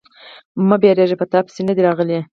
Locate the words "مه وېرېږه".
0.67-1.15